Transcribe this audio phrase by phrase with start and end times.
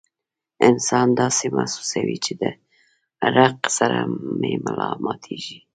[0.67, 2.43] انسان داسې محسوسوي چې د
[3.35, 3.99] ړق سره
[4.39, 5.59] مې ملا ماتيږي